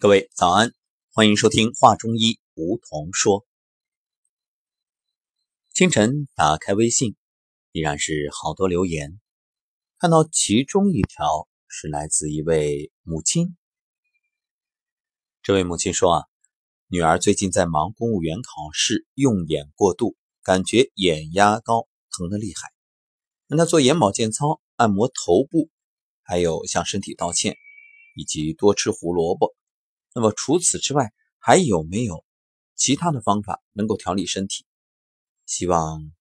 [0.00, 0.72] 各位早安，
[1.12, 3.44] 欢迎收听《话中医》，梧桐说。
[5.74, 7.16] 清晨打开微信，
[7.72, 9.18] 依然是好多留言，
[9.98, 13.56] 看到其中一条是来自一位母亲。
[15.42, 16.24] 这位母亲说啊，
[16.86, 22.70] 女儿最近在忙公务员考试，用眼过度，感觉眼压高，疼得厉害，
[23.48, 25.70] 让她做眼保健操，按摩头部，
[26.22, 27.56] 还有向身体道歉，
[28.14, 29.56] 以及多吃胡萝卜。
[30.18, 32.24] 那么除此之外，还有没有
[32.74, 34.66] 其他的方法能够调理身体？
[35.46, 36.12] 希望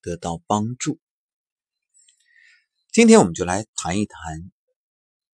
[0.00, 0.98] 得到帮助。
[2.90, 4.50] 今天我们就来谈一谈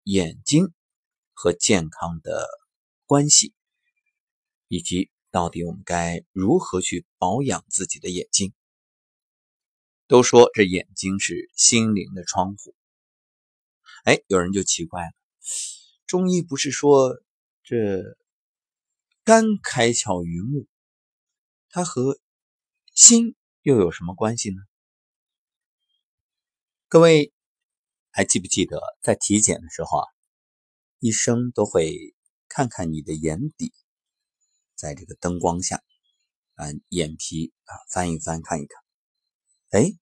[0.05, 0.73] 眼睛
[1.35, 2.47] 和健康的
[3.07, 3.53] 关系，
[4.69, 8.55] 以及到底我们该如何去保养自己的眼睛。
[10.07, 12.73] 都说这眼睛是心灵的窗户，
[14.05, 15.11] 哎，有人就奇怪了，
[16.07, 17.21] 中医不是说？
[17.69, 18.17] 这
[19.25, 20.69] 肝开窍于目，
[21.69, 22.17] 它和
[22.95, 24.63] 心又有什么关系呢？
[26.87, 27.33] 各位
[28.13, 30.07] 还记不记得，在体检的时候啊，
[31.01, 32.15] 医生都会
[32.47, 33.75] 看看你的眼底，
[34.77, 35.83] 在这个灯光下，
[36.55, 38.81] 啊，眼皮啊翻一翻看一看，
[39.71, 39.99] 哎，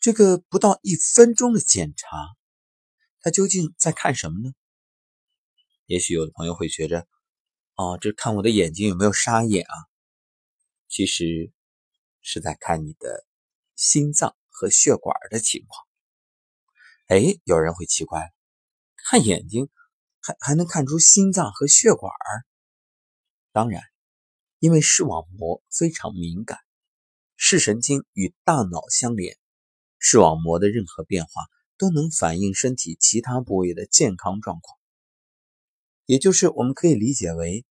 [0.00, 2.08] 这个不到一分钟的检查，
[3.20, 4.52] 他究竟在看什么呢？
[5.86, 7.06] 也许有的朋友会觉着，
[7.74, 9.74] 哦，这看我的眼睛有没有沙眼啊？
[10.88, 11.52] 其实
[12.22, 13.26] 是在看你的
[13.76, 15.86] 心脏和血管的情况。
[17.08, 18.32] 哎，有人会奇怪，
[18.96, 19.68] 看眼睛
[20.20, 22.10] 还还能看出心脏和血管？
[23.52, 23.82] 当然，
[24.58, 26.58] 因为视网膜非常敏感，
[27.36, 29.36] 视神经与大脑相连，
[29.98, 31.42] 视网膜的任何变化
[31.76, 34.78] 都能反映身体其他部位的健康状况。
[36.06, 37.64] 也就是我们可以理解为，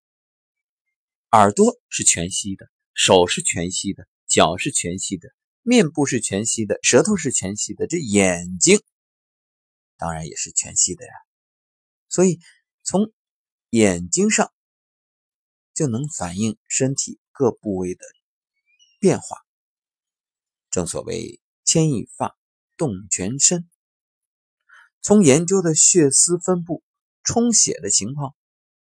[1.30, 5.30] 耳朵是全息的，手是全息的，脚是全息的，
[5.62, 8.81] 面部是全息的，舌头是全息的，这眼睛
[9.97, 11.12] 当然也是全息的呀。
[12.09, 12.40] 所以
[12.81, 13.13] 从
[13.69, 14.52] 眼睛上
[15.75, 18.03] 就能反映身体各部位的
[19.00, 19.38] 变化。
[20.72, 22.36] 正所谓牵一发
[22.78, 23.69] 动全身。
[25.03, 26.84] 从研究的血丝分布。
[27.23, 28.35] 充血的情况，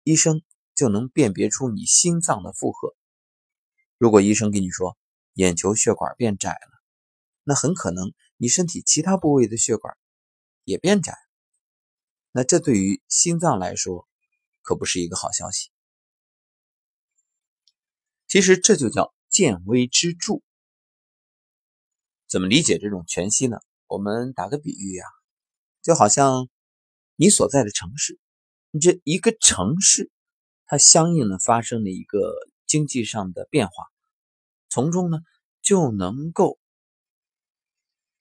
[0.04, 0.42] 医生
[0.74, 2.96] 就能辨别出你心脏的负荷。
[3.98, 4.98] 如果医生跟你说
[5.34, 6.82] 眼球血管变窄了，
[7.44, 9.98] 那很可能你身体其他部位的血管
[10.64, 11.18] 也变窄。
[12.32, 14.08] 那这对于心脏来说
[14.62, 15.70] 可不是一个好消息。
[18.28, 20.42] 其实这就叫见微知著。
[22.30, 23.58] 怎么理解这种全息呢？
[23.88, 25.06] 我们打个比喻呀，
[25.82, 26.50] 就好像。
[27.18, 28.20] 你所在的城市，
[28.80, 30.10] 这一个城市，
[30.66, 32.34] 它相应的发生了一个
[32.66, 33.74] 经济上的变化，
[34.70, 35.20] 从中呢
[35.62, 36.58] 就能够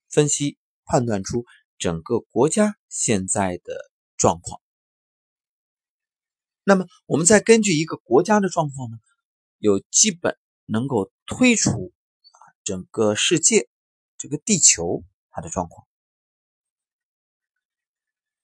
[0.08, 1.44] 分析判断出
[1.78, 4.60] 整个国家现在的状况。
[6.64, 8.98] 那么，我们再根据一个国家的状况呢，
[9.58, 10.36] 有基本
[10.66, 11.92] 能够推出
[12.32, 13.68] 啊整个世界
[14.18, 15.86] 这个地球它的状况，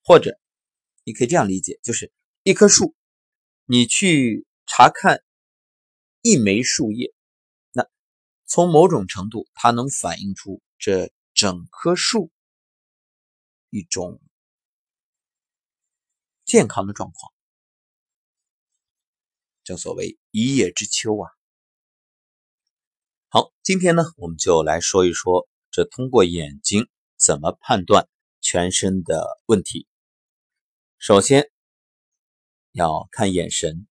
[0.04, 0.38] 或者。
[1.08, 2.12] 你可以这样理解，就是
[2.42, 2.96] 一棵树，
[3.64, 5.22] 你去查看
[6.20, 7.14] 一枚树叶，
[7.70, 7.88] 那
[8.44, 12.32] 从某种程度，它能反映出这整棵树
[13.70, 14.20] 一种
[16.44, 17.32] 健康的状况。
[19.62, 21.30] 正所谓一叶知秋啊。
[23.28, 28.08] 好，今天呢，我们就来说一说这通过眼睛怎么判断
[28.40, 29.86] 全身的问题。
[30.98, 31.52] 首先
[32.72, 33.86] 要看眼神，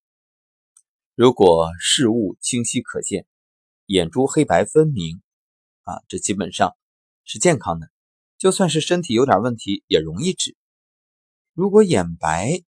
[1.14, 3.28] 如果视物清晰可见，
[3.86, 5.22] 眼珠黑白分明，
[5.84, 6.76] 啊，这基本上
[7.24, 7.92] 是健康的。
[8.38, 10.58] 就算是身体有点问题，也容易治。
[11.54, 12.64] 如果眼白、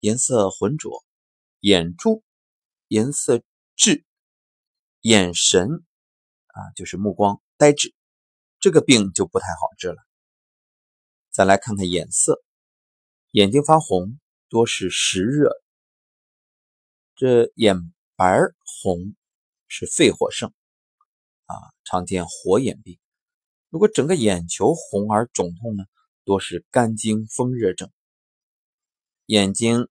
[0.00, 1.02] 颜色浑浊，
[1.60, 2.22] 眼珠
[2.86, 3.42] 颜色
[3.74, 4.04] 滞，
[5.00, 5.84] 眼神
[6.48, 7.94] 啊，就是目光呆滞，
[8.60, 9.96] 这个病就不太好治了。
[11.30, 12.44] 再来看看眼色。
[13.32, 14.20] 眼睛发红，
[14.50, 15.50] 多是湿热。
[17.16, 19.14] 这眼白红
[19.68, 20.52] 是肺火盛
[21.46, 22.98] 啊，常见火眼病。
[23.70, 25.84] 如果整个眼球红而肿痛呢，
[26.24, 27.90] 多是肝经风热症。
[29.24, 29.88] 眼睛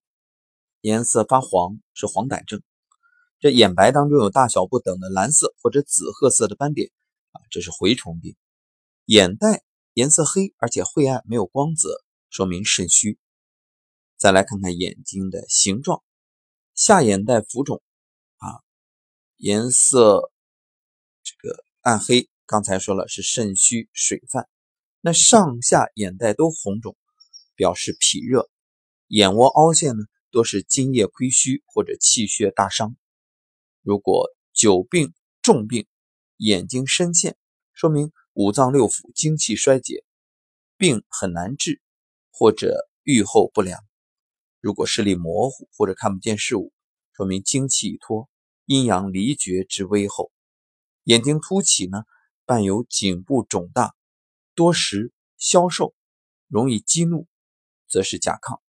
[0.81, 2.61] 颜色发黄是黄疸症。
[3.39, 6.91] 这眼白当中有大小不等的蓝色或者紫褐色的斑点
[7.31, 8.35] 啊，这是蛔虫病。
[9.05, 9.63] 眼袋
[9.95, 11.89] 颜色黑而且晦暗，没有光泽，
[12.29, 13.17] 说明肾虚。
[14.21, 16.03] 再来看看眼睛的形状，
[16.75, 17.81] 下眼袋浮肿
[18.37, 18.61] 啊，
[19.37, 20.31] 颜色
[21.23, 22.29] 这个暗黑。
[22.45, 24.47] 刚才说了是肾虚水泛，
[24.99, 26.95] 那上下眼袋都红肿，
[27.55, 28.47] 表示脾热。
[29.07, 32.95] 眼窝凹陷呢，多是津液亏虚或者气血大伤。
[33.81, 35.87] 如果久病重病，
[36.37, 37.35] 眼睛深陷，
[37.73, 40.05] 说明五脏六腑精气衰竭，
[40.77, 41.81] 病很难治，
[42.29, 43.83] 或者愈后不良。
[44.61, 46.71] 如果视力模糊或者看不见事物，
[47.13, 48.29] 说明精气已脱，
[48.65, 50.31] 阴阳离绝之危后。
[51.03, 52.03] 眼睛凸起呢？
[52.45, 53.95] 伴有颈部肿大、
[54.53, 55.95] 多食、消瘦、
[56.47, 57.27] 容易激怒，
[57.87, 58.59] 则是甲亢；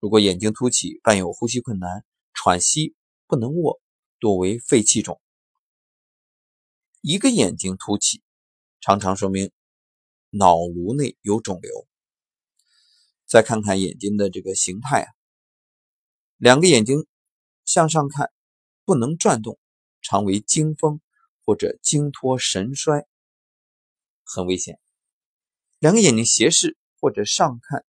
[0.00, 2.96] 如果眼睛凸起，伴有呼吸困难、喘息
[3.26, 3.80] 不能卧，
[4.18, 5.20] 多为肺气肿。
[7.02, 8.22] 一个眼睛凸起，
[8.80, 9.52] 常常说明
[10.30, 11.86] 脑颅内有肿瘤。
[13.26, 15.12] 再看看眼睛的这个形态啊，
[16.40, 17.06] 两个眼睛
[17.66, 18.32] 向上看，
[18.86, 19.58] 不能转动，
[20.00, 21.02] 常为惊风
[21.44, 23.06] 或者惊脱神衰。
[24.24, 24.80] 很危险。
[25.80, 27.84] 两个眼睛斜视或者上看，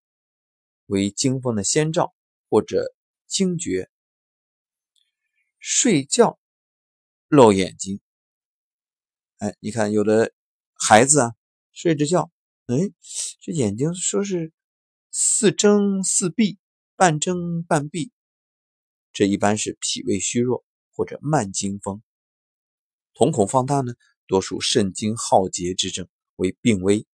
[0.87, 2.12] 为惊风的先兆
[2.49, 2.93] 或者
[3.29, 3.88] 惊厥。
[5.61, 6.41] 睡觉
[7.29, 8.00] 露眼睛，
[9.38, 10.32] 哎，你看有的
[10.75, 11.35] 孩子啊，
[11.70, 12.32] 睡着觉，
[12.67, 12.75] 哎，
[13.41, 14.53] 这眼睛说是
[15.12, 16.58] 似睁似闭，
[16.96, 18.11] 半睁半闭，
[19.12, 20.65] 这一般是脾胃虚弱
[20.95, 22.03] 或者慢惊风。
[23.15, 23.95] 瞳孔放大呢，
[24.27, 26.09] 多属肾精耗竭之症。
[26.37, 27.07] 为病危，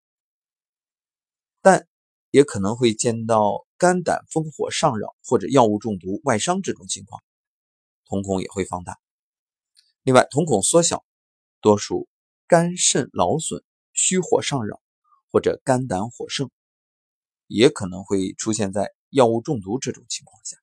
[1.61, 1.89] 但
[2.31, 7.21] 也可能会见到肝胆风火上扰或者药物中毒外伤这种情况，
[8.05, 9.01] 瞳孔也会放大。
[10.05, 11.05] 另外，瞳孔缩小，
[11.61, 12.09] 多属
[12.47, 14.81] 肝肾劳损、虚火上扰
[15.33, 16.49] 或者肝胆火盛，
[17.49, 20.57] 也可能会出现在药物中毒这种情况下。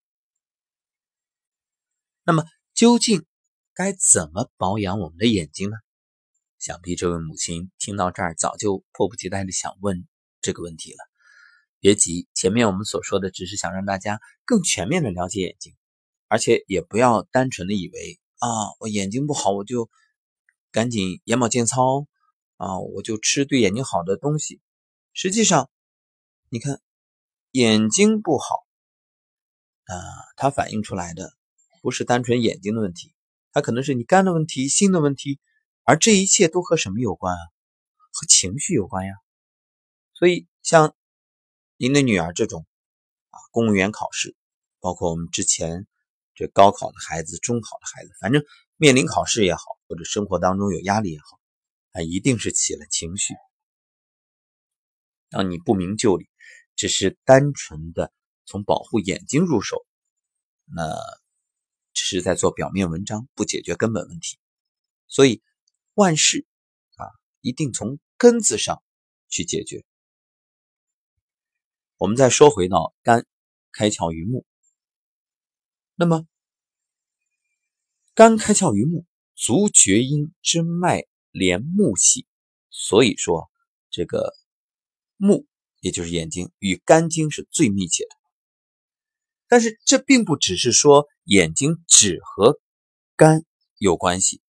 [2.25, 3.25] 那么，究竟
[3.73, 5.75] 该怎么保养我们的眼睛呢？
[6.57, 10.07] 想必这位母亲听到这儿，早就迫不及待的想问
[10.39, 10.97] 这个问题了。
[11.81, 15.75] 别急，前面我们所说的只是想让大家更全面的了解眼睛，
[16.29, 18.47] 而且也不要单纯的以为啊，
[18.79, 19.89] 我眼睛不好，我就
[20.71, 22.07] 赶紧眼保健操
[22.55, 24.61] 啊，我就吃对眼睛好的东西。
[25.11, 25.69] 实际上，
[26.47, 26.79] 你看
[27.51, 28.65] 眼睛不好
[29.83, 29.95] 啊，
[30.37, 31.33] 它反映出来的
[31.83, 33.13] 不是单纯眼睛的问题，
[33.51, 35.41] 它可能是你肝的问题、心的问题。
[35.83, 37.41] 而这一切都和什么有关啊？
[38.13, 39.13] 和情绪有关呀。
[40.13, 40.95] 所以，像
[41.75, 42.65] 您的女儿这种
[43.31, 44.33] 啊，公务员考试，
[44.79, 45.85] 包括我们之前
[46.35, 48.45] 这高考的孩子、中考的孩子，反正
[48.77, 51.37] 面临考试也好，或者生活当中有压力也好，
[51.91, 53.33] 啊，一定是起了情绪，
[55.29, 56.29] 让你不明就里，
[56.77, 58.13] 只是单纯的
[58.45, 59.85] 从保护眼睛入手，
[60.73, 60.97] 那
[61.93, 64.37] 只是在做表面文章，不解决根本问题。
[65.07, 65.41] 所以。
[65.95, 66.47] 万事
[66.95, 67.05] 啊，
[67.41, 68.81] 一定从根子上
[69.29, 69.85] 去解决。
[71.97, 73.27] 我们再说回到肝
[73.71, 74.43] 开窍于目，
[75.93, 76.27] 那么
[78.15, 79.05] 肝开窍于目，
[79.35, 82.25] 足厥阴之脉连目系，
[82.71, 83.51] 所以说
[83.91, 84.33] 这个
[85.15, 85.45] 目
[85.79, 88.15] 也就是眼睛与肝经是最密切的。
[89.47, 92.59] 但是这并不只是说眼睛只和
[93.15, 93.45] 肝
[93.77, 94.41] 有关系，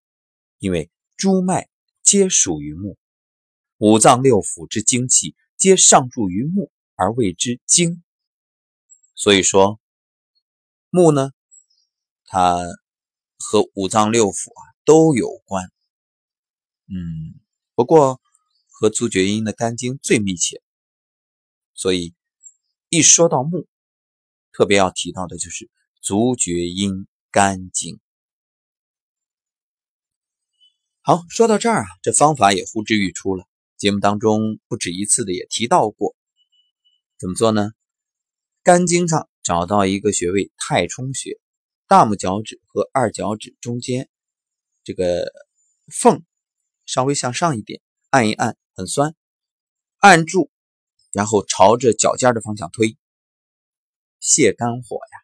[0.59, 0.91] 因为。
[1.17, 1.71] 诸脉
[2.03, 2.99] 皆属于目，
[3.79, 8.03] 五脏六腑之精气皆上注于目，而谓之精。
[9.15, 9.81] 所以说，
[10.91, 11.31] 目呢，
[12.25, 12.59] 它
[13.39, 15.73] 和五脏六腑啊都有关。
[16.89, 17.41] 嗯，
[17.77, 18.21] 不过
[18.69, 20.61] 和足厥阴的肝经最密切，
[21.75, 22.13] 所以
[22.89, 23.69] 一说到目，
[24.51, 25.71] 特别要提到的就是
[26.05, 27.99] 足厥阴肝经。
[31.01, 33.49] 好，说到这儿啊，这方法也呼之欲出了。
[33.79, 36.15] 节目当中不止一次的也提到过，
[37.19, 37.71] 怎么做呢？
[38.63, 41.41] 肝经上找到一个穴位太冲穴，
[41.89, 44.11] 大拇脚趾和二脚趾中间
[44.83, 45.25] 这个
[45.91, 46.23] 缝
[46.85, 47.81] 稍微向上一点，
[48.11, 49.15] 按一按，很酸，
[50.01, 50.51] 按住，
[51.13, 52.99] 然后朝着脚尖的方向推，
[54.21, 55.24] 泻肝火呀。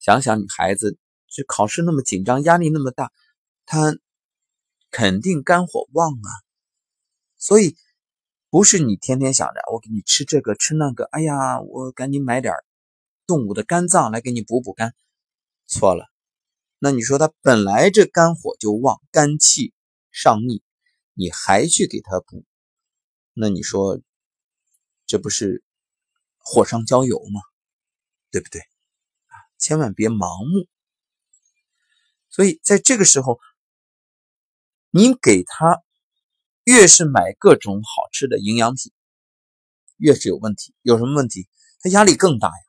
[0.00, 3.12] 想想你孩子这考试那么紧张，压力那么大，
[3.66, 3.96] 他。
[4.92, 6.28] 肯定肝火旺啊，
[7.38, 7.76] 所以
[8.48, 12.52] 不是你天天想着我给你吃这个吃那个，哎呀，我赶紧买点
[13.24, 14.96] 动物的肝脏来给你补补肝，
[15.68, 16.06] 错了。
[16.80, 19.72] 那你说他本来这肝火就旺，肝气
[20.10, 20.60] 上逆，
[21.14, 22.44] 你还去给他补，
[23.32, 24.00] 那你说
[25.06, 25.62] 这不是
[26.38, 27.40] 火上浇油吗？
[28.32, 28.60] 对不对？
[29.60, 30.66] 千万别盲目。
[32.30, 33.38] 所以在这个时候，
[34.90, 35.82] 您给他
[36.64, 38.92] 越是买各种好吃的营养品，
[39.96, 40.74] 越是有问题。
[40.82, 41.48] 有什么问题，
[41.80, 42.64] 他压力更大呀。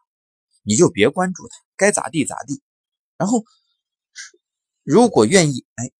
[0.63, 2.61] 你就别关注他，该咋地咋地。
[3.17, 3.43] 然后，
[4.83, 5.91] 如果愿意，哎，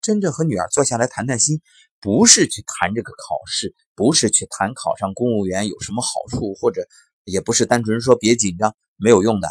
[0.00, 1.60] 真正和女儿坐下来谈谈心，
[2.00, 6.86] 不是去谈这个考试，不是去谈考上公务员有什么好处，或者
[7.24, 9.48] 也不是单纯说别紧张，没有用的。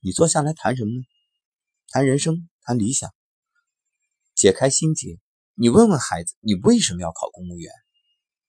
[0.00, 1.02] 你坐下来谈什么呢？
[1.88, 3.12] 谈人生，谈理想，
[4.32, 5.18] 解开心结。
[5.54, 7.72] 你问问孩子，你为什么要考公务员？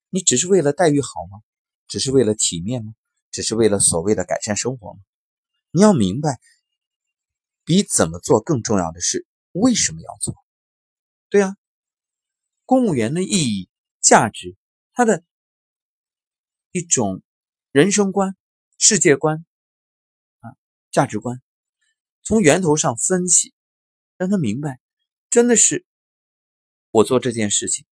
[0.10, 1.42] 你只是为了待遇好吗？
[1.88, 2.94] 只是为了体面吗？
[3.32, 5.00] 只是为了所谓的改善生活吗？
[5.72, 6.40] 你要明白，
[7.64, 10.36] 比怎么做更重要的是为什么要做。
[11.30, 11.56] 对啊，
[12.66, 13.70] 公务员的意义、
[14.02, 14.56] 价值，
[14.94, 15.24] 他的
[16.72, 17.24] 一种
[17.72, 18.36] 人生观、
[18.78, 19.46] 世界观，
[20.92, 21.42] 价值观，
[22.24, 23.54] 从源头上分析，
[24.18, 24.80] 让他明白，
[25.30, 25.86] 真的是
[26.92, 27.86] 我做这件事情，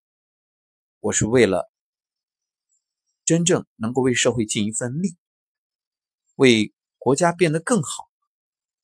[1.00, 1.72] 我是为了
[3.26, 5.18] 真正能够为社会尽一份力，
[6.36, 6.74] 为。
[7.00, 8.10] 国家变得更好，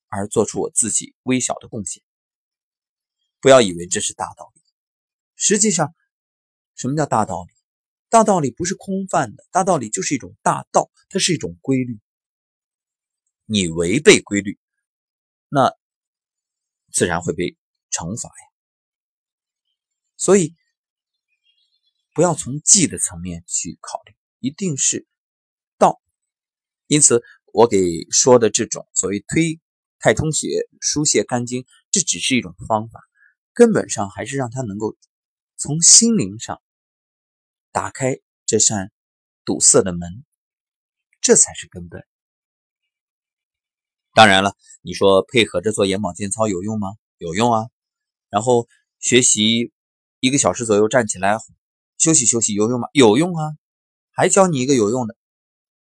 [0.07, 2.01] 而做出我自己微小的贡献。
[3.41, 4.61] 不要以为这是大道理，
[5.35, 5.93] 实际上，
[6.75, 7.51] 什么叫大道理？
[8.07, 11.99] 大道理不是空泛的，大道理就是一种大道，它是一种规律。
[13.53, 14.57] 你违背规律，
[15.47, 15.77] 那
[16.91, 17.55] 自然会被
[17.91, 18.45] 惩罚呀。
[20.17, 20.55] 所以，
[22.13, 25.05] 不要从技的层面去考虑，一定是
[25.77, 26.01] 道。
[26.87, 27.23] 因此。
[27.55, 27.77] 我给
[28.09, 29.61] 说的这种所谓推
[29.99, 30.47] 太冲穴、
[30.81, 32.99] 疏泄肝经，这只是一种方法，
[33.53, 34.97] 根本上还是让他能够
[35.55, 36.63] 从心灵上
[37.71, 38.17] 打开
[38.47, 38.91] 这扇
[39.45, 40.25] 堵塞的门，
[41.21, 42.07] 这才是根本。
[44.13, 46.89] 当然了，你说配合着做眼保健操有用吗？
[47.17, 47.67] 有用啊。
[48.29, 48.67] 然后
[48.99, 49.71] 学习
[50.19, 51.37] 一个小时左右站起来
[51.97, 52.87] 休息休息有用吗？
[52.93, 53.53] 有用啊。
[54.11, 55.15] 还教你一个有用的。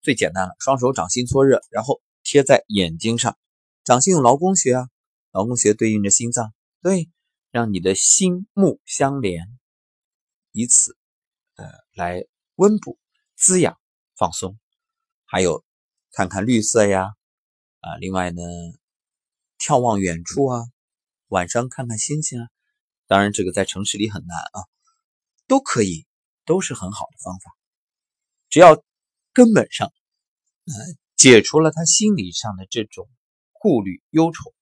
[0.02, 3.36] 最简单了，双手掌心搓热，然后贴在眼睛上。
[3.82, 4.88] 掌心有劳宫穴啊，
[5.32, 7.08] 劳宫穴对应着心脏，对，
[7.50, 9.58] 让你的心目相连，
[10.52, 10.96] 以此
[11.56, 12.98] 呃来温补、
[13.34, 13.78] 滋养、
[14.16, 14.58] 放松。
[15.24, 15.64] 还有
[16.12, 17.14] 看看绿色呀，
[17.80, 18.42] 啊，另外呢，
[19.58, 20.64] 眺望远处啊，
[21.28, 22.48] 晚上看看星星啊。
[23.06, 24.64] 当然，这个在城市里很难啊，
[25.46, 26.06] 都可以，
[26.44, 27.56] 都是很好的方法，
[28.48, 28.82] 只要。
[29.34, 29.92] 根本上，
[30.64, 30.74] 呃，
[31.14, 33.08] 解除了他心理上的这种
[33.52, 34.52] 顾虑、忧愁。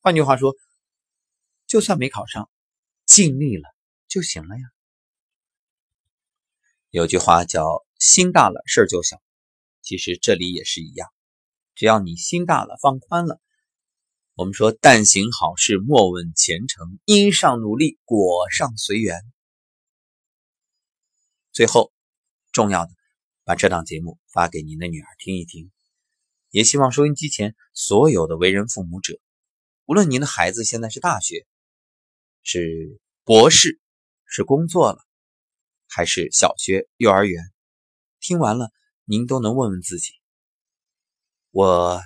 [0.00, 0.54] 换句话说，
[1.66, 2.48] 就算没考上，
[3.04, 3.68] 尽力了
[4.08, 4.62] 就行了呀。
[6.88, 9.20] 有句话叫“心大了，事儿就小”，
[9.82, 11.12] 其实这里也是一样。
[11.74, 13.40] 只要你心大了，放宽了，
[14.34, 19.20] 我们说“但行好事，莫问前程，因上努力，果上随缘”。
[21.52, 21.92] 最后，
[22.52, 22.92] 重要的。
[23.46, 25.70] 把这档节目发给您的女儿听一听，
[26.48, 29.20] 也希望收音机前所有的为人父母者，
[29.84, 31.46] 无论您的孩子现在是大学、
[32.42, 33.78] 是博士、
[34.24, 35.04] 是工作了，
[35.86, 37.44] 还是小学、幼儿园，
[38.18, 38.70] 听完了
[39.04, 40.14] 您都能问问自己：
[41.54, 42.02] 我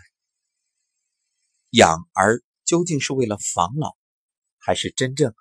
[1.71, 3.97] 养儿究竟是为了防老，
[4.59, 5.35] 还是真正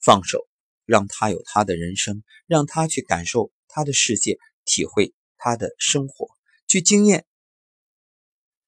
[0.00, 0.46] 放手，
[0.84, 4.38] 让他有他的人生，让他去感受他的世界？
[4.64, 6.28] 体会他的生活，
[6.68, 7.26] 去经验，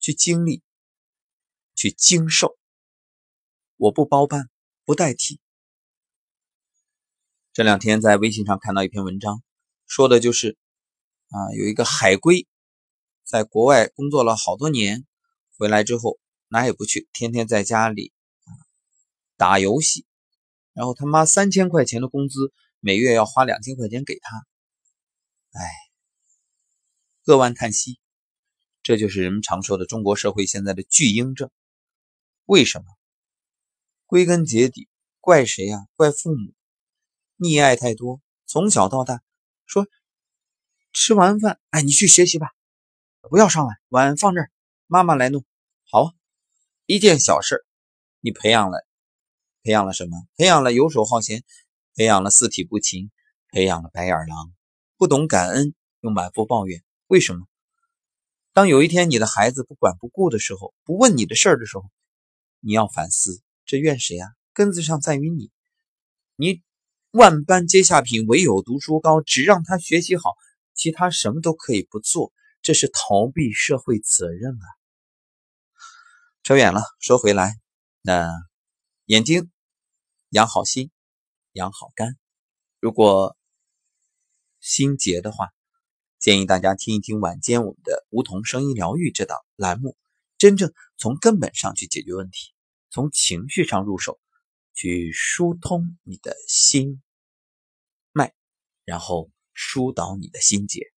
[0.01, 0.65] 去经历，
[1.77, 2.59] 去经受。
[3.77, 4.51] 我不包办，
[4.85, 5.39] 不代替。
[7.53, 9.45] 这两天在微信上看到一篇文章，
[9.87, 10.59] 说的就是
[11.29, 12.49] 啊，有一个海归
[13.35, 15.05] 在国外工作了好多年，
[15.59, 18.13] 回来之后哪也不去，天天在家里
[19.37, 20.07] 打游戏，
[20.73, 24.37] 然后他妈三千块钱的工资，每月要花两千块钱给他，
[25.59, 25.69] 哎。
[27.25, 27.99] 扼腕叹息，
[28.85, 31.51] 这就是人们常说的中国社会现在的巨婴症。
[32.45, 32.85] 为什么？
[34.07, 34.89] 归根结底，
[35.19, 35.89] 怪谁呀？
[35.97, 36.55] 怪父母
[37.39, 38.21] 溺爱太多。
[38.47, 39.25] 从小到大，
[39.67, 39.89] 说
[40.93, 42.53] 吃完饭，哎，你去学习吧，
[43.31, 44.51] 不要上碗，碗放这儿，
[44.87, 45.45] 妈妈来弄。
[45.91, 46.13] 好，
[46.85, 47.65] 一件小事，
[48.21, 48.87] 你培养了，
[49.63, 50.27] 培养了什么？
[50.37, 51.43] 培养了游手好闲，
[51.95, 53.11] 培养了四体不勤，
[53.49, 54.53] 培养了白眼狼，
[54.99, 56.83] 不懂感恩，又满腹抱怨。
[57.07, 57.47] 为什么？
[58.53, 61.85] 当有一天你的孩子不管不顾的时候，不问你的事儿的时候，
[62.61, 64.29] 你要反思：这怨谁啊？
[64.53, 65.51] 根子上在于你。
[66.37, 66.63] 你
[67.11, 70.35] 万般皆下品，唯有读书高，只让他学习好，
[70.75, 72.34] 其他什么都可以不做，
[72.65, 74.67] 这是逃避社会责任啊！
[76.43, 77.61] 扯远了，说回来，
[78.01, 78.31] 那
[79.05, 79.51] 眼睛
[80.31, 80.91] 养好心，
[81.53, 82.17] 养好肝。
[82.81, 83.37] 如果
[84.61, 85.53] 心结的话，
[86.19, 89.99] 建议大家听一听晚间我们的梧桐声音疗愈这档栏目，
[90.39, 92.55] 真正从根本上去解决问题，
[92.89, 94.19] 从情绪上入手，
[94.73, 97.03] 去疏通你的心
[98.13, 98.33] 脉，
[98.87, 100.94] 然后疏导你的心结。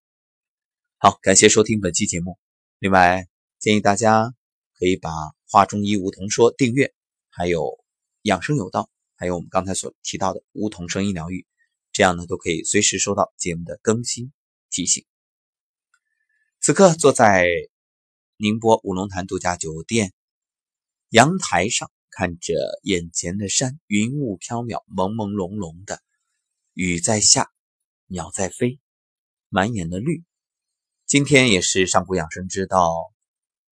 [1.06, 2.36] 好，感谢收听本期节目。
[2.80, 3.28] 另外，
[3.60, 4.34] 建议大家
[4.76, 5.08] 可以把
[5.48, 6.92] 《画中医梧桐说》订阅，
[7.30, 7.60] 还有
[8.22, 8.82] 《养生有道》，
[9.14, 11.46] 还有我们刚才所提到的梧桐声音疗愈，
[11.92, 14.32] 这样呢都可以随时收到节目的更新
[14.68, 15.04] 提醒。
[16.58, 17.46] 此刻坐在
[18.36, 20.12] 宁波五龙潭度假酒店
[21.10, 26.02] 阳台上，看着眼前的山，云雾飘渺，朦朦胧胧的，
[26.72, 27.52] 雨在下，
[28.06, 28.80] 鸟在飞，
[29.48, 30.24] 满眼的绿。
[31.06, 33.14] 今天也是上古养生之道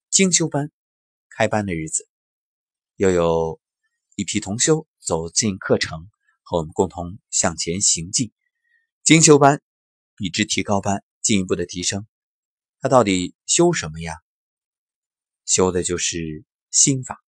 [0.09, 0.71] 精修班
[1.29, 2.09] 开班的日子，
[2.95, 3.61] 又有
[4.15, 6.09] 一批同修走进课程，
[6.45, 8.33] 和我们共同向前行进。
[9.03, 9.61] 精修班
[10.15, 12.07] 比之提高班进一步的提升，
[12.81, 14.15] 它到底修什么呀？
[15.45, 17.21] 修的就是心法，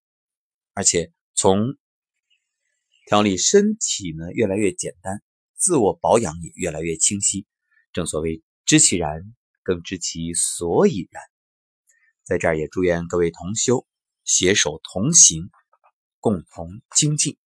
[0.73, 1.77] 而且从
[3.07, 5.21] 调理身体呢越来越简单，
[5.57, 7.45] 自我保养也越来越清晰。
[7.93, 9.36] 正所谓知其然。
[9.67, 11.21] 更知其所以然，
[12.23, 13.85] 在这儿也祝愿各位同修
[14.23, 15.51] 携手同行，
[16.21, 17.37] 共同精进。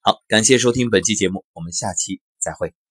[0.00, 2.83] 好，感谢收听本期节目，我们下期再会。